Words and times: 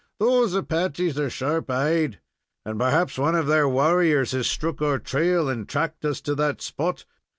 "Those 0.19 0.55
Apaches 0.55 1.19
are 1.19 1.29
sharp 1.29 1.69
eyed, 1.69 2.19
and 2.65 2.79
perhaps 2.79 3.19
one 3.19 3.35
of 3.35 3.45
their 3.45 3.69
warriors 3.69 4.31
has 4.31 4.47
struck 4.47 4.81
our 4.81 4.97
trail, 4.97 5.47
and 5.47 5.69
tracked 5.69 6.05
us 6.05 6.19
to 6.21 6.33
that 6.33 6.59
spot. 6.59 7.05